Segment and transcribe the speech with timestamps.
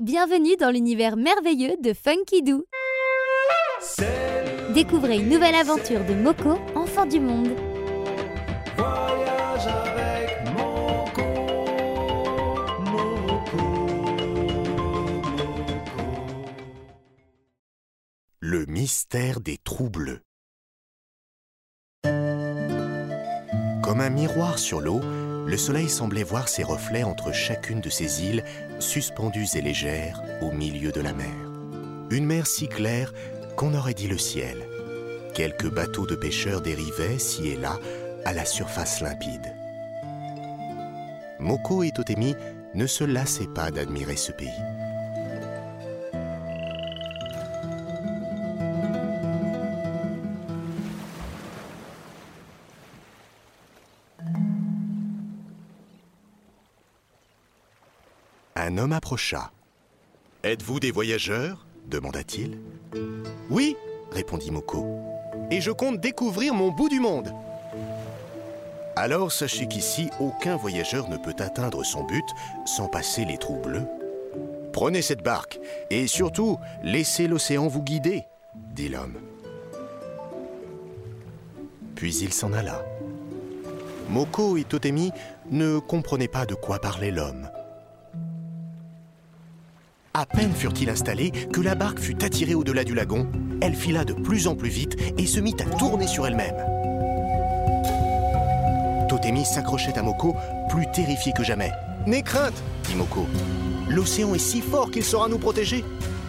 [0.00, 2.64] Bienvenue dans l'univers merveilleux de Funky Doo.
[4.74, 7.52] Découvrez une nouvelle aventure de Moko, enfant du monde.
[8.76, 11.22] Voyage avec Moko,
[12.80, 13.56] Moko,
[15.30, 15.96] Moko.
[18.40, 20.22] Le mystère des trous bleus.
[22.02, 25.00] Comme un miroir sur l'eau,
[25.46, 28.44] le soleil semblait voir ses reflets entre chacune de ces îles,
[28.78, 31.34] suspendues et légères au milieu de la mer.
[32.10, 33.12] Une mer si claire
[33.56, 34.66] qu'on aurait dit le ciel.
[35.34, 37.78] Quelques bateaux de pêcheurs dérivaient, ci et là,
[38.24, 39.54] à la surface limpide.
[41.38, 42.34] Moko et Totemi
[42.74, 44.48] ne se lassaient pas d'admirer ce pays.
[58.56, 59.50] Un homme approcha.
[60.44, 62.58] Êtes-vous des voyageurs demanda-t-il.
[63.50, 63.76] Oui,
[64.12, 64.86] répondit Moko.
[65.50, 67.34] Et je compte découvrir mon bout du monde.
[68.94, 72.24] Alors sachez qu'ici, aucun voyageur ne peut atteindre son but
[72.64, 73.86] sans passer les trous bleus.
[74.72, 75.58] Prenez cette barque
[75.90, 78.22] et surtout, laissez l'océan vous guider,
[78.54, 79.18] dit l'homme.
[81.96, 82.84] Puis il s'en alla.
[84.10, 85.10] Moko et Totemi
[85.50, 87.48] ne comprenaient pas de quoi parlait l'homme.
[90.16, 93.28] À peine furent-ils installés que la barque fut attirée au-delà du lagon.
[93.60, 96.54] Elle fila de plus en plus vite et se mit à tourner sur elle-même.
[99.08, 100.36] Totemi s'accrochait à Moko,
[100.68, 101.72] plus terrifié que jamais.
[102.06, 103.26] N'aie crainte, dit Moko.
[103.88, 105.84] L'océan est si fort qu'il saura nous protéger.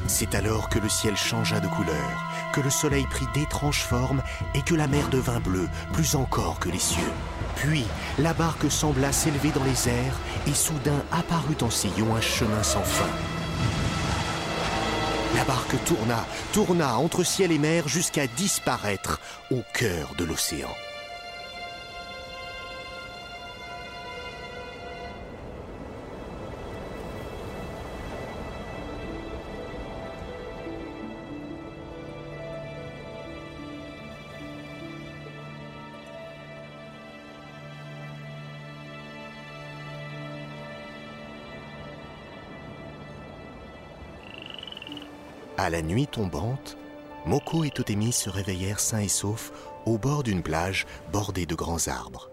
[0.08, 4.24] C'est alors que le ciel changea de couleur, que le soleil prit d'étranges formes
[4.56, 7.12] et que la mer devint bleue, plus encore que les cieux.
[7.56, 7.86] Puis
[8.18, 12.84] la barque sembla s'élever dans les airs et soudain apparut en sillon un chemin sans
[12.84, 13.10] fin.
[15.36, 19.20] La barque tourna, tourna entre ciel et mer jusqu'à disparaître
[19.52, 20.74] au cœur de l'océan.
[45.58, 46.78] À la nuit tombante,
[47.26, 49.52] Moko et Totemi se réveillèrent sains et saufs
[49.86, 52.30] au bord d'une plage bordée de grands arbres.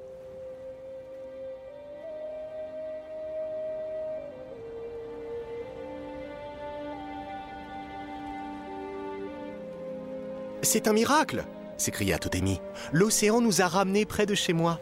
[10.63, 11.45] C'est un miracle
[11.83, 12.61] s'écria Totemi.
[12.93, 14.79] L'océan nous a ramenés près de chez moi.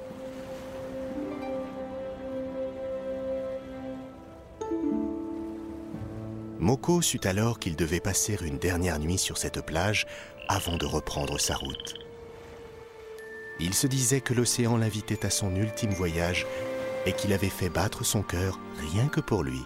[6.61, 10.07] Moko sut alors qu'il devait passer une dernière nuit sur cette plage
[10.47, 11.95] avant de reprendre sa route.
[13.61, 16.47] Il se disait que l'océan l'invitait à son ultime voyage
[17.07, 18.61] et qu'il avait fait battre son cœur
[18.93, 19.63] rien que pour lui,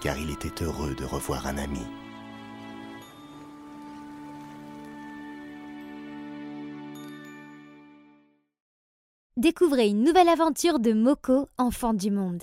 [0.00, 1.86] car il était heureux de revoir un ami.
[9.36, 12.42] Découvrez une nouvelle aventure de Moko, enfant du monde.